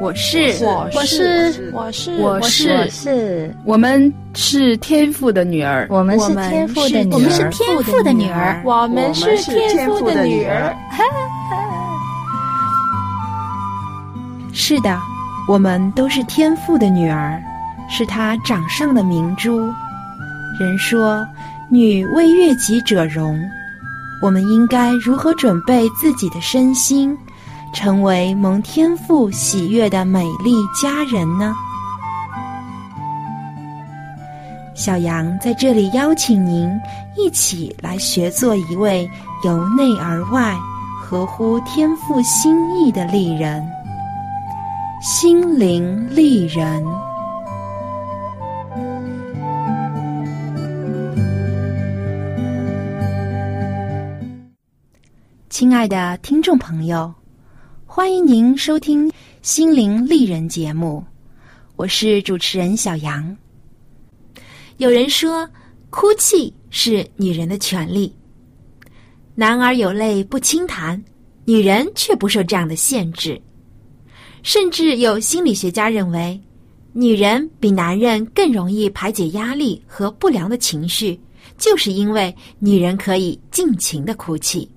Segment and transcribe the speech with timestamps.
[0.00, 5.86] 我是，我是，我是，我是，是，我们是天赋的女儿。
[5.88, 7.12] 我们是天赋的女儿。
[7.14, 8.62] 我们是天赋的女儿。
[8.64, 10.74] 我们是天赋的女儿。
[14.52, 14.98] 是的，
[15.48, 17.40] 我们都是天赋的女儿。
[17.88, 19.70] 是他掌上的明珠。
[20.58, 21.26] 人说
[21.70, 23.38] “女为悦己者容”，
[24.22, 27.16] 我们应该如何准备自己的身心，
[27.74, 31.54] 成为蒙天父喜悦的美丽佳人呢？
[34.74, 36.70] 小杨在这里邀请您
[37.16, 39.08] 一起来学做一位
[39.44, 40.56] 由内而外
[41.02, 43.64] 合乎天父心意的丽人，
[45.02, 46.84] 心灵丽人。
[55.48, 57.14] 亲爱的听众朋友，
[57.96, 59.08] 欢迎您收听
[59.40, 61.04] 《心灵丽人》节目，
[61.76, 63.36] 我是主持人小杨。
[64.78, 65.48] 有人说，
[65.90, 68.12] 哭泣是女人的权利，
[69.36, 71.00] 男儿有泪不轻弹，
[71.44, 73.40] 女人却不受这样的限制。
[74.42, 76.42] 甚至有心理学家认为，
[76.92, 81.16] 女人比男人更容易排解压力和不良的情绪，
[81.56, 84.68] 就是因为女人可以尽情的哭泣。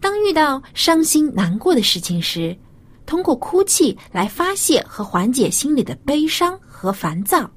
[0.00, 2.56] 当遇到伤心难过的事情时，
[3.04, 7.48] 通过哭泣来发泄和缓解心里的悲伤和烦躁，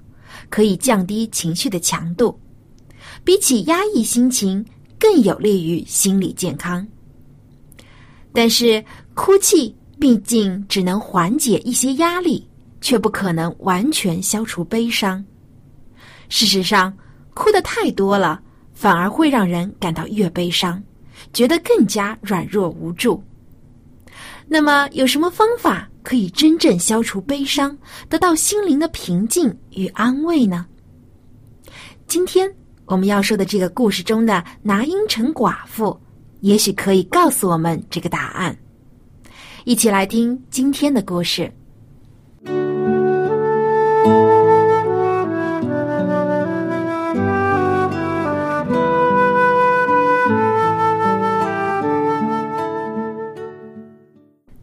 [0.50, 2.38] 可以降低情绪的强度，
[3.24, 4.64] 比起压抑心情
[5.00, 6.86] 更有利于心理健康。
[8.34, 8.84] 但是，
[9.14, 12.46] 哭泣毕竟只能缓解一些压力，
[12.82, 15.24] 却不可能完全消除悲伤。
[16.30, 16.92] 事实上，
[17.34, 18.42] 哭的太多了，
[18.74, 20.82] 反而会让人感到越悲伤。
[21.34, 23.22] 觉得更加软弱无助。
[24.48, 27.76] 那么，有什么方法可以真正消除悲伤，
[28.08, 30.66] 得到心灵的平静与安慰呢？
[32.06, 32.54] 今天
[32.86, 36.00] 我们要说的这个故事中的拿因城寡妇，
[36.42, 38.56] 也许可以告诉我们这个答案。
[39.64, 41.52] 一起来听今天的故事。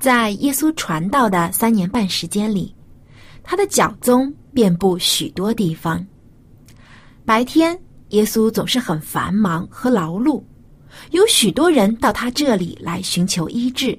[0.00, 2.74] 在耶稣传道的三年半时间里，
[3.42, 6.04] 他的脚踪遍布许多地方。
[7.26, 7.78] 白天，
[8.08, 10.42] 耶稣总是很繁忙和劳碌，
[11.10, 13.96] 有许多人到他这里来寻求医治。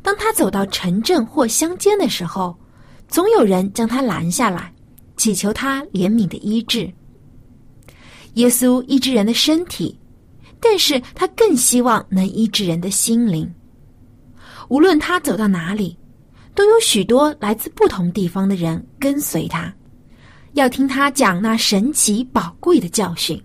[0.00, 2.56] 当他走到城镇或乡间的时候，
[3.06, 4.72] 总有人将他拦下来，
[5.18, 6.90] 祈求他怜悯的医治。
[8.34, 9.94] 耶稣医治人的身体，
[10.58, 13.52] 但是他更希望能医治人的心灵。
[14.72, 15.94] 无论他走到哪里，
[16.54, 19.70] 都有许多来自不同地方的人跟随他，
[20.54, 23.38] 要听他讲那神奇宝贵的教训。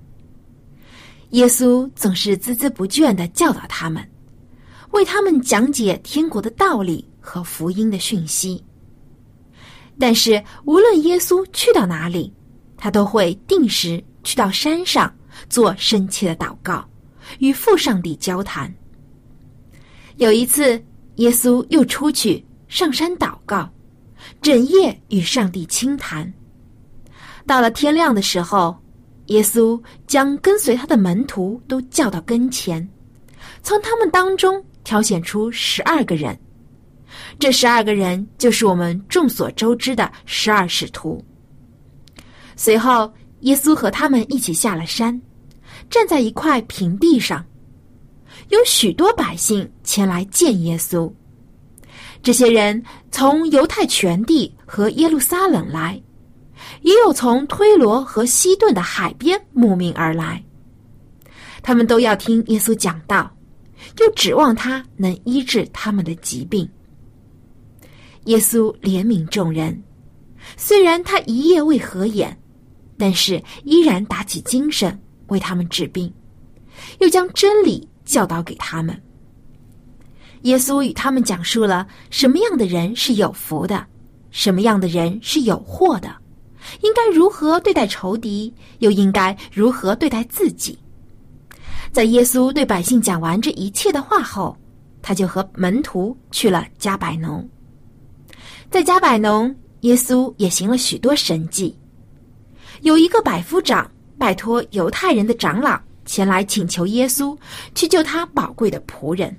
[1.32, 4.10] 耶稣总是孜孜不倦的教导他们，
[4.92, 8.64] 为他们讲解天国的道理和福音的讯息。
[10.00, 12.34] 但是，无论耶稣去到哪里，
[12.78, 15.14] 他都会定时去到山上
[15.50, 16.88] 做深切的祷告，
[17.40, 18.74] 与父上帝交谈。
[20.16, 20.82] 有一次。
[21.18, 23.70] 耶稣又出去上山祷告，
[24.42, 26.32] 整夜与上帝倾谈。
[27.46, 28.76] 到了天亮的时候，
[29.28, 32.88] 耶稣将跟随他的门徒都叫到跟前，
[33.62, 36.38] 从他们当中挑选出十二个人。
[37.40, 41.24] 这十二个人就是我们众所周知的十二使徒。
[42.56, 43.12] 随后，
[43.42, 45.20] 耶稣和他们一起下了山，
[45.90, 47.44] 站在一块平地上。
[48.50, 51.12] 有许多百姓前来见耶稣。
[52.24, 56.02] 这些人从犹太全地和耶路撒冷来，
[56.82, 60.44] 也有从推罗和西顿的海边慕名而来。
[61.62, 63.32] 他们都要听耶稣讲道，
[64.00, 66.68] 又指望他能医治他们的疾病。
[68.26, 69.82] 耶稣怜悯众人，
[70.58, 72.38] 虽然他一夜未合眼，
[72.98, 74.98] 但是依然打起精神
[75.28, 76.12] 为他们治病，
[77.00, 77.88] 又将真理。
[78.08, 79.00] 教导给他们。
[80.42, 83.86] 耶稣与他们讲述了什么样的人是有福的，
[84.32, 86.16] 什么样的人是有祸的，
[86.82, 90.78] 应该如何对待仇敌，又应该如何对待自己。
[91.92, 94.56] 在耶稣对百姓讲完这一切的话后，
[95.02, 97.48] 他就和门徒去了加百农。
[98.70, 101.76] 在加百农，耶稣也行了许多神迹。
[102.82, 107.38] 有一个百夫长拜托犹太人的长老前来请求耶稣
[107.76, 109.38] 去救他宝贵的仆人。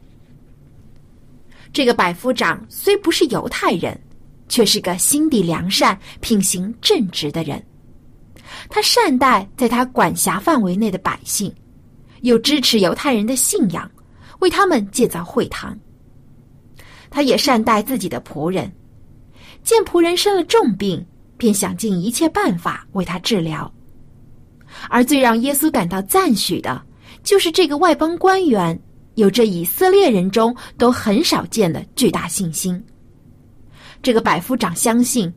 [1.72, 4.00] 这个百夫长虽不是犹太人，
[4.48, 7.60] 却是个心地良善、品行正直的人。
[8.70, 11.52] 他善待在他管辖范围内的百姓，
[12.22, 13.90] 又支持犹太人的信仰，
[14.38, 15.76] 为他们建造会堂。
[17.10, 18.70] 他也善待自己的仆人，
[19.62, 21.04] 见仆人生了重病，
[21.36, 23.70] 便想尽一切办法为他治疗。
[24.88, 26.82] 而最让耶稣感到赞许的，
[27.22, 28.78] 就是这个外邦官员。
[29.14, 32.80] 有着以色列人中都很少见的巨大信心。
[34.00, 35.32] 这个百夫长相信，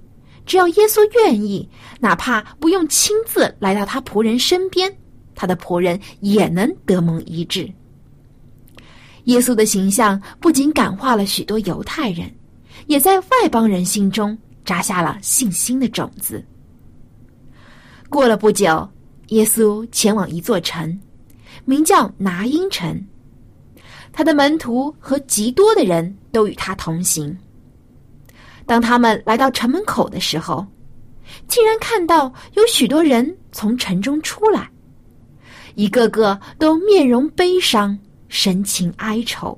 [0.45, 1.67] 只要耶稣愿意，
[1.99, 4.95] 哪怕不用亲自来到他仆人身边，
[5.33, 7.67] 他的仆人也能得蒙医治。
[9.23, 12.31] 耶稣的形象不仅感化了许多犹太人，
[12.85, 16.45] 也在外邦人心中扎下了信心的种子。
[18.09, 18.87] 过了不久，
[19.31, 21.00] 耶稣前往一座城，
[21.63, 23.01] 名叫拿因城。
[24.12, 27.36] 他的门徒和极多的人都与他同行。
[28.66, 30.68] 当他们来到城门口的时候，
[31.48, 34.69] 竟然看到有许多人从城中出来，
[35.75, 37.98] 一个个都面容悲伤，
[38.28, 39.57] 神情哀愁。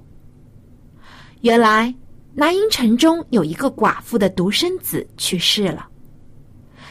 [1.42, 1.94] 原来
[2.36, 5.88] 拿因城中有一个寡妇的独生子去世了，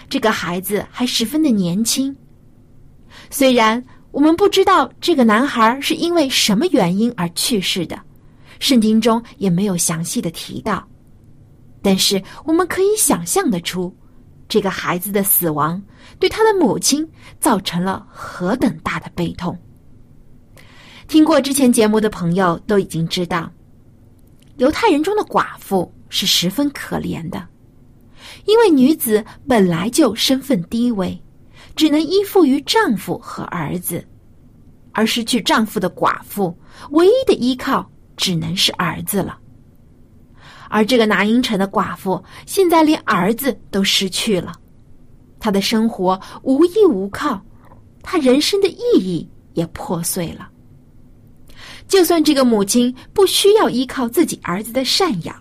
[0.09, 2.15] 这个孩子还十分的年轻，
[3.33, 3.83] 虽然。
[4.13, 7.99] 我们不知道这个男孩是因为什么原因而去世的，
[8.59, 10.87] 圣经中也没有详细的提到。
[11.81, 13.91] 但是我们可以想象得出，
[14.51, 15.83] 这个孩子的死亡
[16.19, 19.59] 对他的母亲造成了何等大的悲痛。
[21.09, 23.51] 听过之前节目的朋友都已经知道，
[24.59, 27.49] 犹太人中的寡妇是十分可怜的，
[28.45, 31.19] 因为女子本来就身份低微。
[31.75, 34.05] 只能依附于丈夫和儿子，
[34.93, 36.57] 而失去丈夫的寡妇，
[36.91, 39.39] 唯一的依靠只能是儿子了。
[40.69, 44.55] 而这个拿因城的寡妇，现在连儿子都失去了，
[45.39, 47.41] 她的生活无依无靠，
[48.03, 50.49] 她人生的意义也破碎了。
[51.89, 55.37] 就算这个母亲不需要依靠自己儿子的赡养，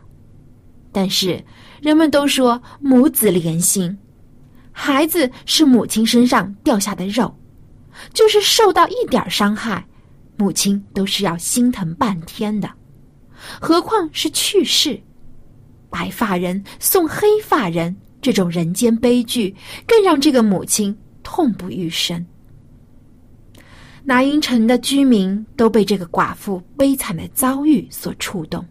[0.92, 1.42] 但是
[1.81, 3.98] 人们都说母子连心。
[4.71, 7.33] 孩子是母亲身上掉下的肉，
[8.13, 9.85] 就是受到一点伤害，
[10.38, 12.69] 母亲都是要心疼半天的，
[13.59, 15.00] 何况是去世。
[15.89, 19.53] 白发人送黑发人这种人间悲剧，
[19.85, 22.25] 更让这个母亲痛不欲生。
[24.03, 28.65] 拿因城的居民都被这个寡妇悲惨的遭遇所触动，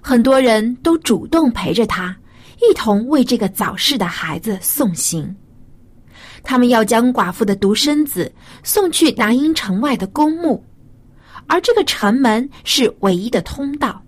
[0.00, 2.16] 很多人都主动陪着她。
[2.68, 5.34] 一同为这个早逝的孩子送行，
[6.42, 8.32] 他们要将寡妇的独生子
[8.62, 10.62] 送去达因城外的公墓，
[11.46, 14.00] 而这个城门是唯一的通道。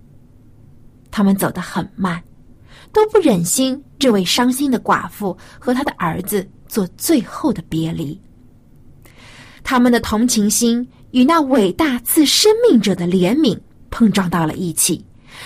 [1.11, 2.21] 他们走得很慢，
[2.91, 8.19] 都不忍心这位伤心的寡妇和他的儿子做最后的别离。
[9.63, 13.59] 他们的同情心与那伟大赐生命者的怜悯
[13.89, 15.03] 碰撞到了一起，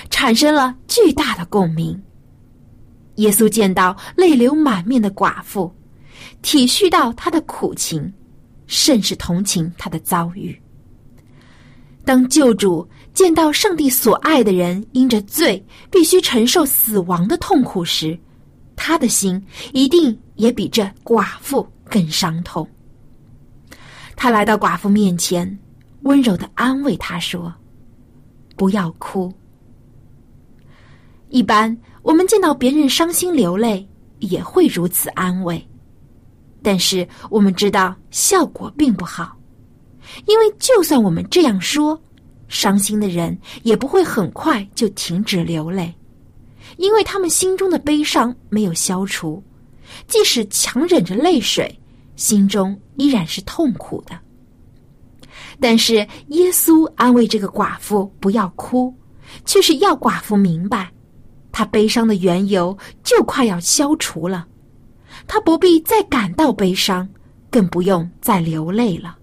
[0.09, 1.99] 产生了巨大的共鸣。
[3.21, 5.73] 耶稣见到泪流满面的寡妇，
[6.41, 8.11] 体恤到她的苦情，
[8.67, 10.59] 甚是同情她的遭遇。
[12.03, 18.17] 当救主见到上帝所爱的人因着罪必须承受死亡的痛苦时，
[18.75, 19.39] 他的心
[19.71, 22.67] 一定也比这寡妇更伤痛。
[24.15, 25.59] 他来到寡妇面前，
[26.01, 27.53] 温柔的安慰她说
[28.57, 29.31] ：“不要哭。”
[31.31, 31.75] 一般。
[32.03, 35.63] 我们见到别人伤心流泪，也会如此安慰，
[36.63, 39.37] 但是我们知道效果并不好，
[40.25, 42.01] 因为就算我们这样说，
[42.47, 45.93] 伤心的人也不会很快就停止流泪，
[46.77, 49.43] 因为他们心中的悲伤没有消除，
[50.07, 51.79] 即使强忍着泪水，
[52.15, 54.19] 心中依然是痛苦的。
[55.59, 55.97] 但是
[56.29, 58.91] 耶稣安慰这个寡妇不要哭，
[59.45, 60.91] 却是要寡妇明白。
[61.51, 64.47] 他悲伤的缘由就快要消除了，
[65.27, 67.07] 他不必再感到悲伤，
[67.49, 69.17] 更不用再流泪了。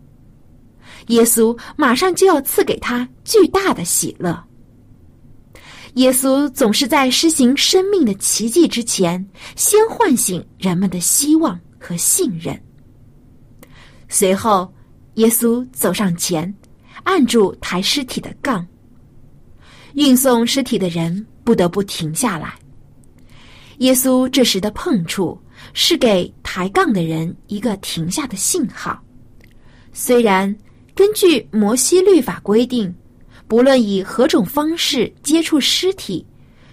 [1.08, 4.44] 耶稣马上就要赐给他巨大的喜乐。
[5.94, 12.56] 耶稣总是在施行生命的奇迹之前，先唤醒人们的希望和信任。
[14.08, 14.72] 随后，
[15.14, 16.54] 耶稣走上前，
[17.04, 18.64] 按住抬尸体的杠。
[19.94, 22.54] 运送尸体的人不得不停下来。
[23.78, 25.40] 耶稣这时的碰触，
[25.72, 29.00] 是给抬杠的人一个停下的信号。
[29.92, 30.54] 虽然
[30.94, 32.92] 根据摩西律法规定，
[33.46, 36.26] 不论以何种方式接触尸体，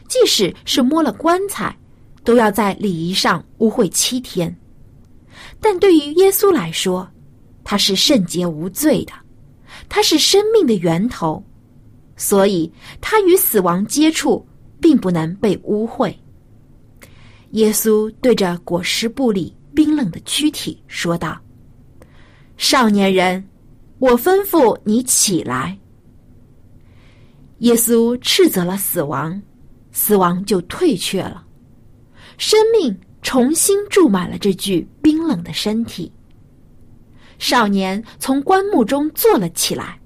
[0.08, 1.76] 即使是摸了棺材，
[2.24, 4.54] 都要在礼仪上污秽七天。
[5.62, 7.08] 但对于耶稣来说，
[7.64, 9.14] 他是圣洁无罪的，
[9.88, 11.44] 他是生命的源头，
[12.16, 14.46] 所以他与死亡接触，
[14.80, 16.16] 并不能被污秽。
[17.52, 21.40] 耶稣对着裹尸布里冰冷的躯体说道
[22.58, 23.48] ：“少年人，
[24.00, 25.78] 我吩咐你起来。”
[27.60, 29.42] 耶稣斥责了死亡，
[29.92, 31.46] 死亡就退却了，
[32.38, 36.12] 生命重新注满了这具冰冷的身体。
[37.40, 40.00] 少年从棺木中坐了起来，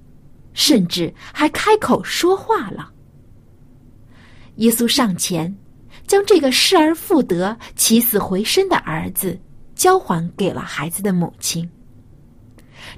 [0.60, 2.92] 甚至还开口说话了。
[4.56, 5.56] 耶稣上前，
[6.06, 9.40] 将这个失而复得、起死回生的儿子
[9.74, 11.66] 交还给了孩子的母亲。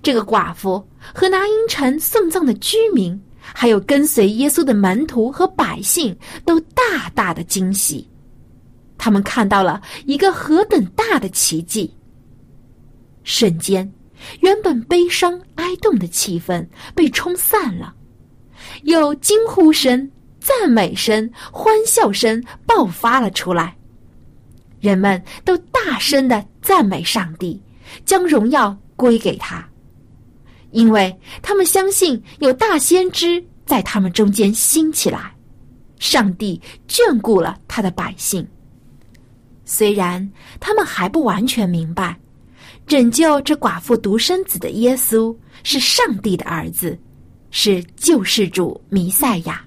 [0.03, 8.11] 这个寡妇和拿因城送葬的居民，还有跟随耶稣的门徒和百姓，都大大的惊喜。
[8.99, 11.97] 他们看到了一个何等大的奇迹！
[13.23, 13.89] 瞬间。
[14.41, 17.95] 原本悲伤哀动的气氛被冲散了，
[18.83, 20.11] 有惊呼声、
[20.41, 23.77] 赞美声、欢笑声爆发了出来。
[24.81, 27.61] 人们都大声的赞美上帝，
[28.05, 29.65] 将荣耀归给他，
[30.71, 35.35] 因为他们相信有大先知在他们中间兴起来，
[35.99, 38.47] 上帝眷顾了他的百姓。
[39.65, 42.19] 虽然他们还不完全明白。
[42.93, 46.99] 拯救这寡妇独生子的耶稣是上帝的儿子，
[47.51, 49.65] 是救世主弥赛亚，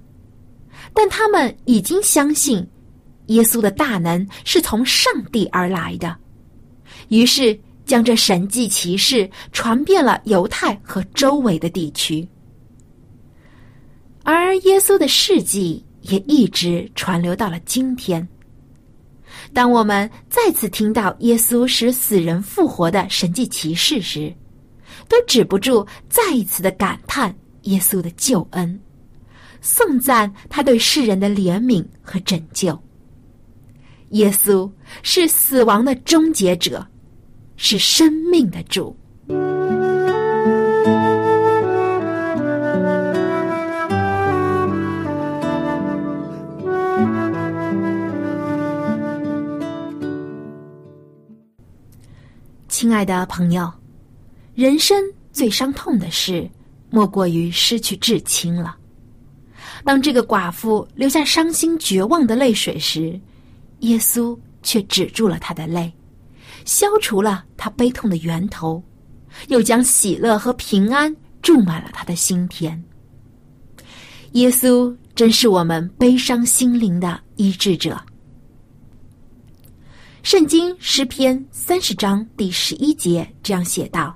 [0.94, 2.64] 但他们已经相信
[3.30, 6.16] 耶稣的大能是从上帝而来的，
[7.08, 12.28] 于是将这神迹奇事传遍了犹太和周围的地区，
[14.22, 18.28] 而耶稣的事迹也一直传流到了今天。
[19.56, 24.36] 当我们再次听到耶稣使死人复活的神迹奇事时，
[25.08, 28.78] 都止不住再一次的感叹耶稣的救恩，
[29.62, 32.78] 颂赞他对世人的怜悯和拯救。
[34.10, 34.70] 耶稣
[35.04, 36.86] 是死亡的终结者，
[37.56, 38.94] 是生命的主。
[52.96, 53.70] 爱的朋友，
[54.54, 56.50] 人生最伤痛的事，
[56.90, 58.78] 莫过于失去至亲了。
[59.84, 63.20] 当这个寡妇流下伤心绝望的泪水时，
[63.80, 65.92] 耶稣却止住了她的泪，
[66.64, 68.82] 消除了她悲痛的源头，
[69.50, 72.82] 又将喜乐和平安注满了她的心田。
[74.32, 78.02] 耶稣真是我们悲伤心灵的医治者。
[80.26, 84.12] 圣经诗篇三十章第十一节这样写道：“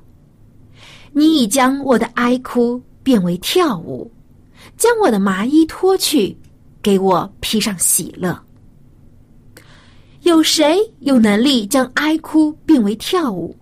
[1.13, 4.11] 你已将我的哀哭变为跳舞，
[4.75, 6.35] 将我的麻衣脱去，
[6.81, 8.43] 给我披上喜乐。”
[10.25, 13.55] 有谁有能力将哀哭变为跳舞，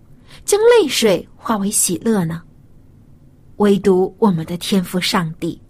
[0.46, 2.40] 将泪水化为喜乐呢？
[3.58, 5.60] 唯独我们的天父上帝，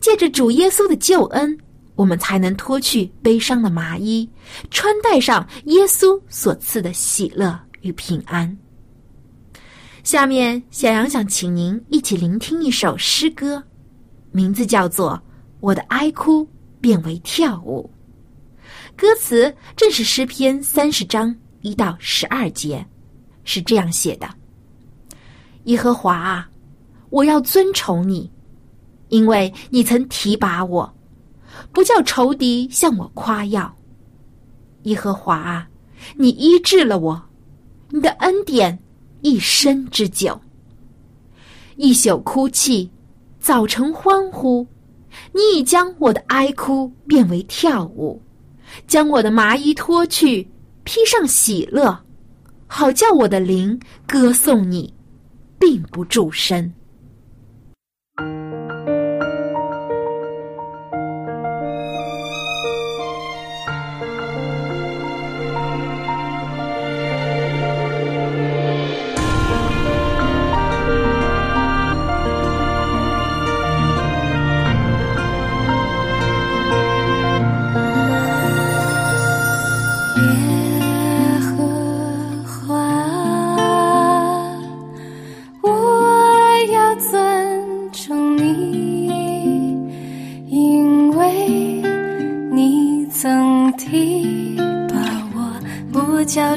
[0.00, 1.56] 借着主耶稣的救恩。
[2.00, 4.26] 我们才能脱去悲伤的麻衣，
[4.70, 8.56] 穿戴上耶稣所赐的喜乐与平安。
[10.02, 13.62] 下面，小杨想请您一起聆听一首诗歌，
[14.32, 15.12] 名字叫做
[15.60, 16.48] 《我的哀哭
[16.80, 17.90] 变为跳舞》。
[18.96, 22.82] 歌词正是诗篇三十章一到十二节，
[23.44, 24.26] 是这样写的：
[25.64, 26.48] 耶和华啊，
[27.10, 28.30] 我要尊崇你，
[29.10, 30.90] 因为你曾提拔我。
[31.72, 33.76] 不叫仇敌向我夸耀，
[34.82, 35.68] 耶和华啊，
[36.16, 37.22] 你医治了我，
[37.90, 38.78] 你的恩典
[39.20, 40.40] 一生之久。
[41.76, 42.90] 一宿哭泣，
[43.38, 44.66] 早晨欢呼，
[45.32, 48.20] 你已将我的哀哭变为跳舞，
[48.86, 50.50] 将我的麻衣脱去，
[50.84, 51.98] 披上喜乐，
[52.66, 54.92] 好叫我的灵歌颂你，
[55.58, 56.30] 并不住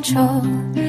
[0.03, 0.82] 就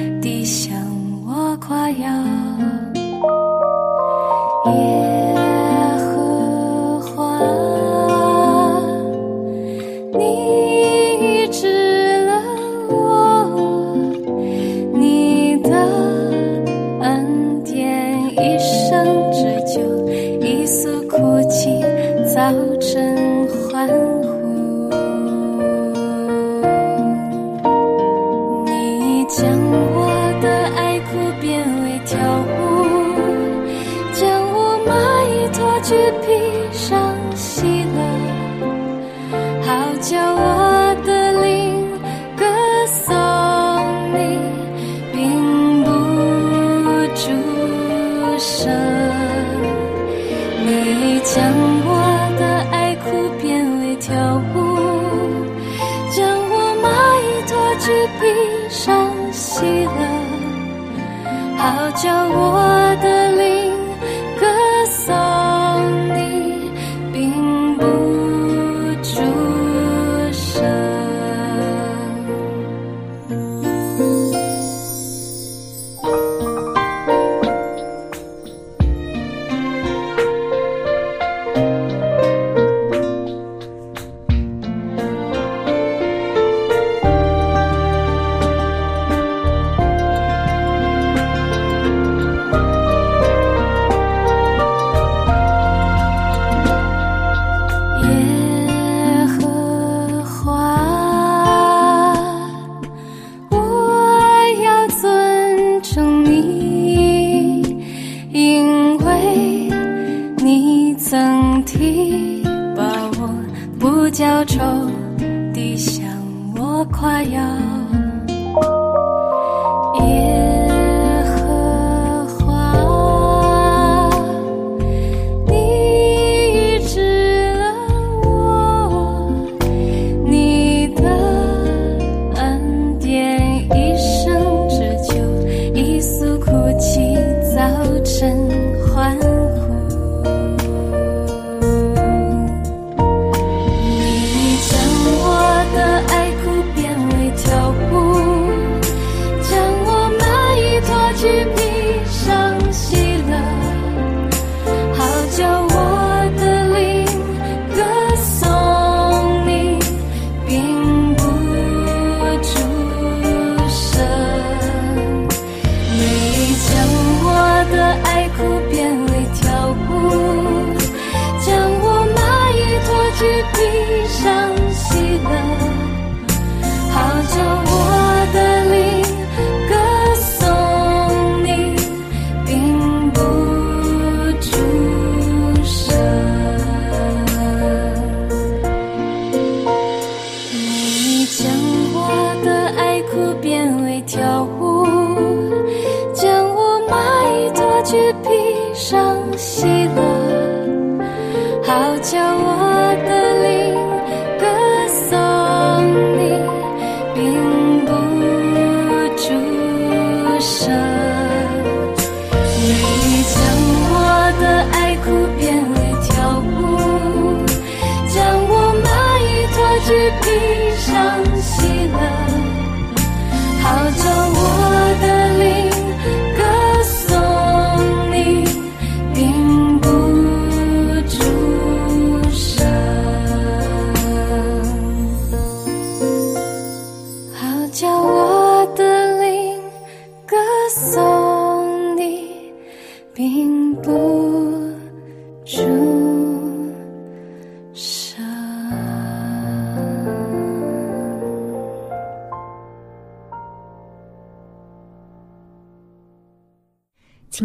[61.95, 62.54] 叫我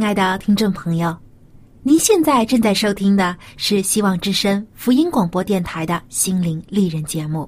[0.10, 1.16] 亲爱的听众朋友，
[1.84, 7.48] 您现在正在收听的是《希望之声》福音广播电台的心灵丽人节目。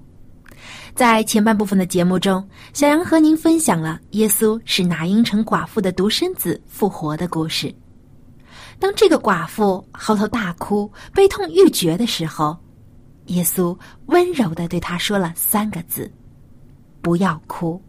[0.93, 7.73] 在前半部分的节目中，小杨和您分享了耶稣使拿因城寡妇的独生子复活的故事。
[8.77, 12.55] 当这个寡妇嚎啕大哭、悲痛欲绝的时候，
[13.25, 16.07] 耶稣温柔的对他说了三个字
[17.01, 17.81] ：“不要哭。”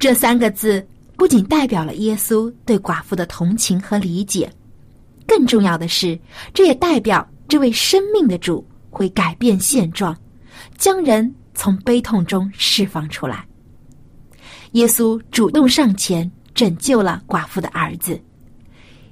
[0.00, 0.84] 这三个字。
[1.16, 4.50] 不仅代表了耶稣对寡妇的同情和理解
[5.26, 6.18] 更重要的是
[6.52, 10.16] 这也代表这位生命的主会改变现状
[10.76, 13.46] 将人从悲痛中释放出来。
[14.72, 18.20] 耶稣主动上前拯救了寡妇的儿子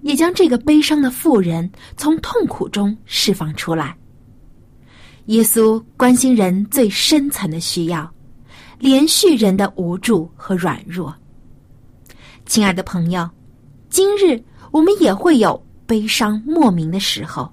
[0.02, 3.96] 也将这个悲伤的妇人从痛苦中释放出来。
[5.26, 8.10] 耶稣关心人最深层的需要
[8.78, 11.14] 连续人的无助和软弱。
[12.46, 13.28] 亲爱的朋友，
[13.88, 17.50] 今日我们也会有悲伤莫名的时候，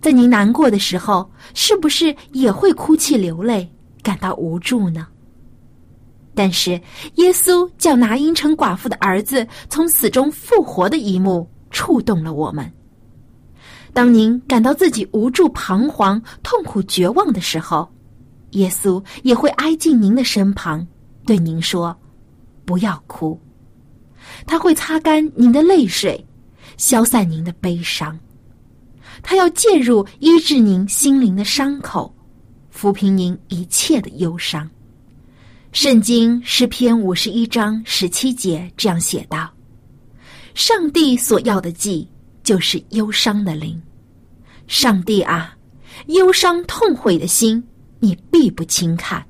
[0.00, 3.70] 在您难过的时候，是不是也会哭泣流泪，
[4.02, 5.06] 感到无助呢？
[6.34, 6.72] 但是，
[7.16, 12.70] 耶稣叫拿因城寡妇的儿子从死中复活的一幕，触动了我们。
[13.92, 17.88] 当您感到自己无助、彷徨、痛苦、绝望的时候，
[18.52, 20.86] 耶稣也会挨近您的身旁，
[21.24, 21.94] 对您说
[22.64, 23.38] ：“不要哭。”
[24.46, 26.24] 他会擦干您的泪水，
[26.76, 28.18] 消散您的悲伤。
[29.22, 32.14] 他要介入医治您心灵的伤口，
[32.74, 34.68] 抚平您一切的忧伤。
[35.72, 39.50] 圣经诗篇五十一章十七节这样写道
[40.54, 42.08] ：“上帝所要的祭。”
[42.42, 43.80] 就是忧伤的灵，
[44.66, 45.56] 上帝啊，
[46.06, 47.62] 忧伤痛悔的心，
[48.00, 49.24] 你必不轻看。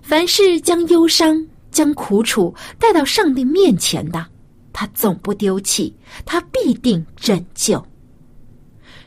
[0.00, 4.26] 凡是将忧伤、将苦楚带到上帝面前的，
[4.72, 7.84] 他总不丢弃，他必定拯救。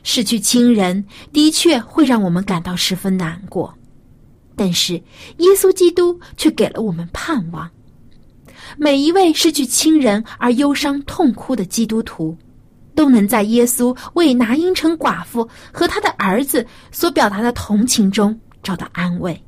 [0.02, 3.74] 失去亲人的确会让我们感到十分难过，
[4.56, 7.70] 但是耶稣基督却给了我们盼望。
[8.76, 12.36] 每一位失去亲人而忧伤痛哭的基督徒。
[12.92, 19.42] 都能在耶稣为拿因城寡妇和他的儿子所表达的同情中找到安慰，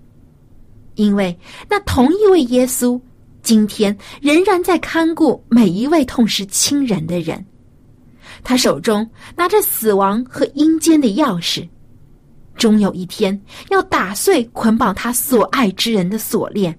[0.95, 1.37] 因为
[1.69, 3.01] 那同一位耶稣
[3.43, 7.45] 今天仍然在看顾每一位痛失亲人的人，
[8.43, 11.69] 他手中拿着死亡和阴间的钥匙，
[12.57, 16.79] 终有一天要打碎捆绑他所爱之人的锁链，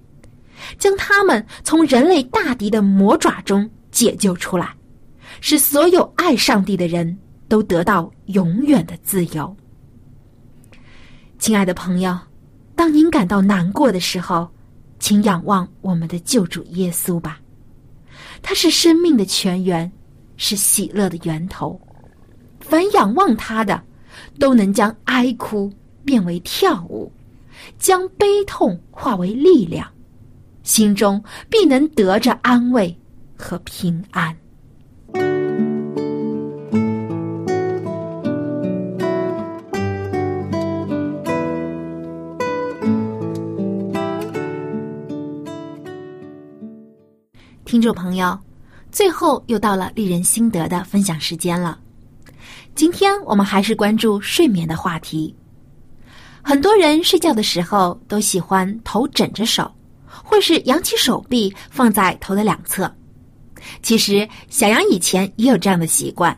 [0.77, 4.73] 将他们从人类大敌的魔爪中解救出来。
[5.41, 7.17] 使所有爱上帝的人
[7.49, 9.53] 都得到永远的自由。
[11.39, 12.17] 亲爱的朋友，
[12.75, 14.49] 当您感到难过的时候，
[14.99, 17.39] 请仰望我们的救主耶稣吧。
[18.41, 19.89] 他是生命的泉源，
[20.37, 21.79] 是喜乐的源头。
[22.59, 23.81] 凡仰望他的，
[24.39, 25.71] 都能将哀哭
[26.03, 27.11] 变为跳舞，
[27.77, 29.87] 将悲痛化为力量，
[30.63, 32.97] 心中必能得着安慰
[33.37, 34.35] 和平安。
[47.73, 48.39] 听众朋友，
[48.91, 51.79] 最后又到了令人心得的分享时间了。
[52.75, 55.35] 今天我们还是关注睡眠的话题。
[56.43, 59.73] 很多人睡觉的时候都喜欢头枕着手，
[60.05, 62.95] 或是扬起手臂放在头的两侧。
[63.81, 66.37] 其实小杨以前也有这样的习惯，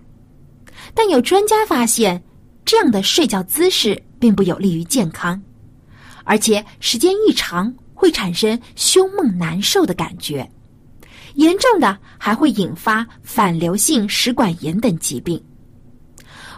[0.94, 2.24] 但有专家发现，
[2.64, 5.44] 这样的睡觉姿势并不有利于健康，
[6.24, 10.50] 而且时间一长会产生胸闷难受的感觉。
[11.36, 15.42] 严重的还会引发反流性食管炎等疾病。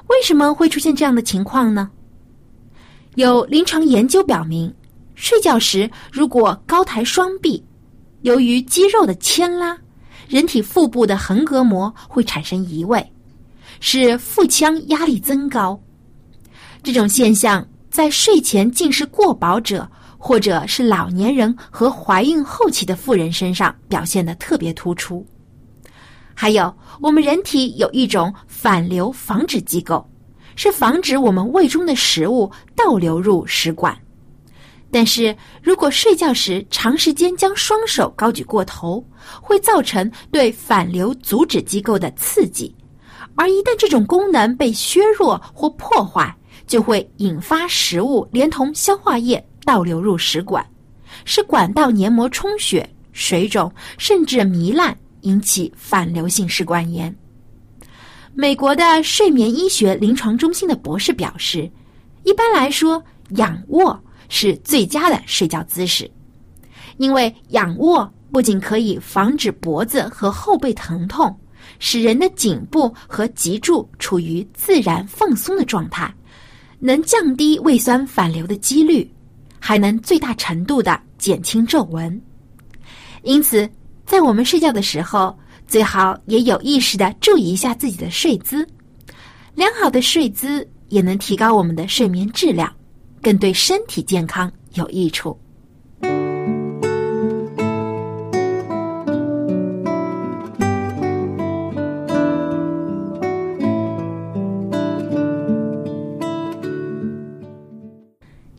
[0.07, 1.89] 为什么会出现这样的情况呢？
[3.15, 4.73] 有临床研究表明，
[5.15, 7.63] 睡觉时如果高抬双臂，
[8.21, 9.77] 由于肌肉的牵拉，
[10.27, 13.05] 人体腹部的横膈膜会产生移位，
[13.79, 15.79] 使腹腔压力增高。
[16.83, 19.89] 这种现象在睡前进食过饱者。
[20.17, 25.25] 或者是老年人和怀孕后期的妇人身上表现的特别突出。
[26.33, 30.07] 还有，我们人体有一种反流防止机构，
[30.55, 33.97] 是防止我们胃中的食物倒流入食管。
[34.89, 39.03] 但是如果睡觉时长时间将双手高举过头，
[39.41, 42.73] 会造成对反流阻止机构的刺激，
[43.35, 46.33] 而一旦这种功能被削弱或破坏，
[46.65, 49.45] 就会引发食物连同消化液。
[49.67, 50.65] 倒流入食管，
[51.25, 57.13] 使管道黏膜充血、水肿，甚至糜烂，引起反流性食管炎。
[58.33, 61.69] 美国的睡眠医学临床中心的博士表示，
[62.23, 66.09] 一般来说，仰卧是最佳的睡觉姿势，
[66.95, 71.37] 因为仰卧不仅可以防止脖子和后背疼痛，
[71.77, 76.09] 使人的颈部和脊柱处于自然放松的状态，
[76.79, 79.11] 能降低胃酸反流的几率。
[79.67, 82.21] 还能最大程度的减轻皱纹。
[83.23, 83.69] 因此
[84.05, 88.65] 在我们睡觉的时候最好也有意识的注意一下自己的睡姿。
[89.55, 92.73] 良好的睡姿也能提高我们的睡眠质量
[93.21, 95.37] 更对身体健康有益处。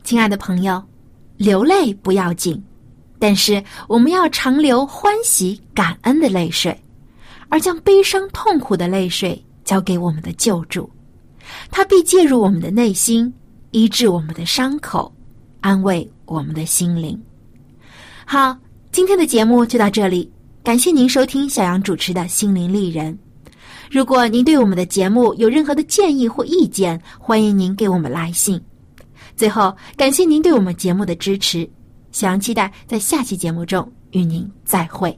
[0.03, 0.83] 亲爱的朋友
[1.39, 2.61] 流泪不要紧，
[3.17, 6.77] 但是我们要常流欢喜、感恩的泪水，
[7.47, 10.89] 而将悲伤、痛苦的泪水交给我们的救主，
[11.71, 13.33] 他必介入我们的内心，
[13.71, 15.09] 医治我们的伤口，
[15.61, 17.17] 安慰我们的心灵。
[18.25, 18.53] 好，
[18.91, 20.29] 今天的节目就到这里，
[20.61, 23.17] 感谢您收听小杨主持的心灵丽人。
[23.89, 28.61] 如果您对我们的节目有任何的建议或意见，欢迎您给我们来信。
[29.39, 31.65] 最后，感谢您对我们节目的支持，
[32.11, 35.17] 希望期待在下期节目中与您再会。